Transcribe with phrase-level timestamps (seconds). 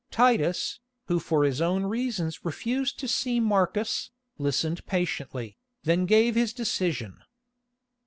[0.09, 6.53] Titus, who for his own reasons refused to see Marcus, listened patiently, then gave his
[6.53, 7.19] decision.